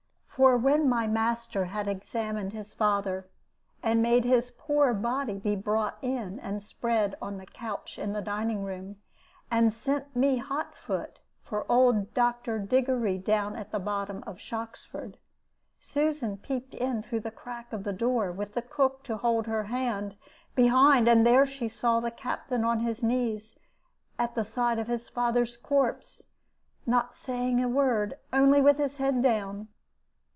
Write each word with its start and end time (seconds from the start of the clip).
For 0.41 0.57
when 0.57 0.89
my 0.89 1.05
master 1.05 1.65
had 1.65 1.87
examined 1.87 2.51
his 2.51 2.73
father, 2.73 3.29
and 3.83 4.01
made 4.01 4.25
his 4.25 4.49
poor 4.49 4.91
body 4.91 5.35
be 5.37 5.55
brought 5.55 5.99
in 6.01 6.39
and 6.39 6.63
spread 6.63 7.15
on 7.21 7.37
the 7.37 7.45
couch 7.45 7.99
in 7.99 8.13
the 8.13 8.23
dining 8.23 8.63
room, 8.63 8.95
and 9.51 9.71
sent 9.71 10.15
me 10.15 10.37
hot 10.37 10.73
foot 10.73 11.19
for 11.43 11.71
old 11.71 12.15
Dr. 12.15 12.57
Diggory 12.57 13.19
down 13.19 13.55
at 13.55 13.69
the 13.71 13.77
bottom 13.77 14.23
of 14.25 14.39
Shoxford, 14.39 15.17
Susan 15.79 16.37
peeped 16.37 16.73
in 16.73 17.03
through 17.03 17.19
the 17.19 17.29
crack 17.29 17.71
of 17.71 17.83
the 17.83 17.93
door, 17.93 18.31
with 18.31 18.55
the 18.55 18.63
cook 18.63 19.03
to 19.03 19.17
hold 19.17 19.45
her 19.45 19.65
hand 19.65 20.15
behind, 20.55 21.07
and 21.07 21.23
there 21.23 21.45
she 21.45 21.69
saw 21.69 21.99
the 21.99 22.09
Captain 22.09 22.63
on 22.65 22.79
his 22.79 23.03
knees 23.03 23.59
at 24.17 24.33
the 24.33 24.43
side 24.43 24.79
of 24.79 24.87
his 24.87 25.07
father's 25.07 25.55
corpse, 25.55 26.23
not 26.87 27.13
saying 27.13 27.63
a 27.63 27.69
word, 27.69 28.17
only 28.33 28.59
with 28.59 28.79
his 28.79 28.97
head 28.97 29.21
down. 29.21 29.67